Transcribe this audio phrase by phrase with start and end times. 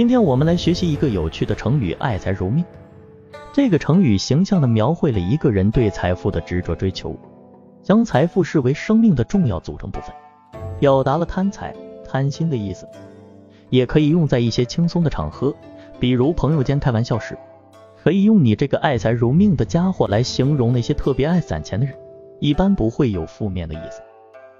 [0.00, 2.64] 今天我们来学习一个有趣的成语“爱财如命”。
[3.52, 7.14] 这个成语形象地描绘了一个人对财富的执着追求，
[7.82, 10.10] 将财富视为生命的重要组成部分，
[10.78, 12.88] 表达了贪财、贪心的意思。
[13.68, 15.54] 也可以用在一些轻松的场合，
[15.98, 17.36] 比如朋友间开玩笑时，
[18.02, 21.94] 可以用“你这个爱财如命的家伙”来形容那些特别爱攒钱的人，
[22.38, 24.00] 一般不会有负面的意思。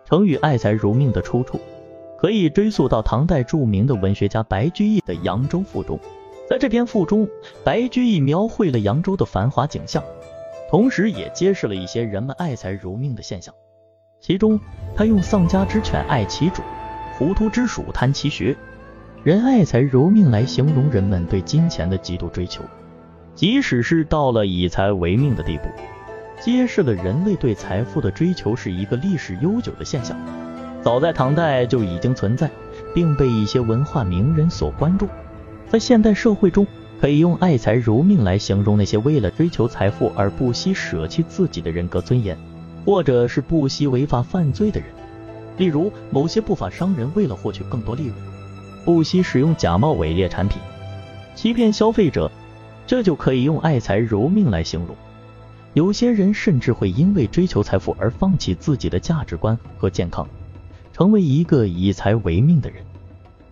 [0.04, 1.58] 成语“爱财如命”的出处。
[2.20, 5.98] 可以追溯到唐代著名的文学家白居易的《扬州赋》中，
[6.46, 7.26] 在这篇赋中，
[7.64, 10.04] 白居易描绘了扬州的繁华景象，
[10.68, 13.54] 同时也揭示了一些人们爱财如命的现象。
[14.20, 14.60] 其中，
[14.94, 16.60] 他用“丧家之犬爱其主，
[17.16, 18.54] 糊涂之鼠贪其学，
[19.24, 22.62] 人爱财如命”来形容人们对金钱的极度追求，
[23.34, 25.64] 即使是到了以财为命的地步，
[26.38, 30.14] 揭示了人类对财富的追求是一个历史悠久的现象。
[30.82, 32.50] 早在唐代就已经存在，
[32.94, 35.06] 并被一些文化名人所关注。
[35.68, 36.66] 在现代社会中，
[36.98, 42.36] 可以用“爱财如命”来形容那些为了追求财富而不惜舍弃自己的人格尊严，
[42.86, 44.88] 或者是不惜违法犯罪的人。
[45.58, 48.14] 例如，某些不法商人为了获取更多利润，
[48.84, 50.58] 不惜使用假冒伪劣产品，
[51.34, 52.32] 欺骗消费者，
[52.86, 54.96] 这就可以用“爱财如命”来形容。
[55.74, 60.26] 有些人甚至会因为追求财富而放弃自己的价值观和健康。
[61.00, 62.84] 成为一个以财为命的人，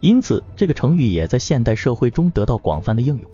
[0.00, 3.24] 因此这个成语也在现代社会中得到广泛的应用，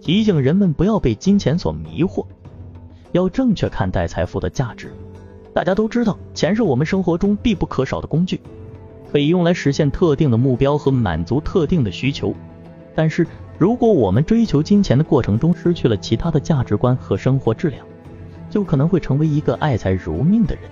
[0.00, 2.24] 提醒人们不要被金钱所迷惑，
[3.12, 4.90] 要正确看待财富的价值。
[5.52, 8.40] 大家都知道，钱是我们生活中必不可少的工具，
[9.12, 12.34] 可以用来实现特定的目标和满足特定的需求。
[12.94, 13.26] 但是，
[13.58, 17.84] 如果我们追求金钱的过程中失去了其他的价值观和生活质量，
[18.48, 20.64] 就可能会成为一个爱财如命的人。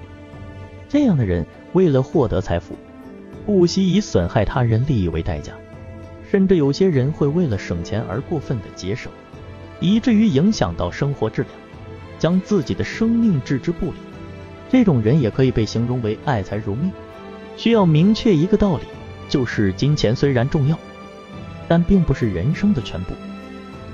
[0.88, 1.44] 这样的人
[1.74, 2.74] 为了获得财富，
[3.44, 5.52] 不惜以损害他人利益为代价，
[6.30, 9.12] 甚至有些人会为了省钱而过分的节省，
[9.80, 11.52] 以至于影响到生活质量，
[12.18, 13.96] 将自己的生命置之不理。
[14.70, 16.90] 这种人也可以被形容为爱财如命。
[17.56, 18.84] 需要明确一个道理，
[19.28, 20.78] 就是金钱虽然重要，
[21.66, 23.12] 但并不是人生的全部。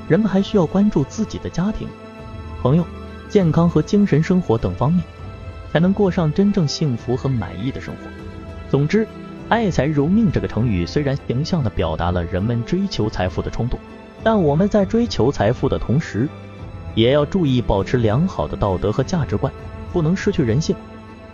[0.09, 1.89] 人们还需要关注自己的家庭、
[2.61, 2.85] 朋友、
[3.29, 5.03] 健康和精神生活等方面。
[5.75, 8.03] 才能过上真正幸福和满意的生活。
[8.71, 9.05] 总之，
[9.49, 13.77] 爱财如命这个成语虽然形象地表达了人们追求财富的冲动，
[14.23, 16.29] 但我们在追求财富的同时，
[16.95, 19.53] 也要注意保持良好的道德和价值观，
[19.93, 20.77] 不能失去人性，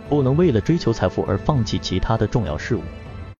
[0.09, 2.81] 不能为了追求财富而放弃其他的重要事物。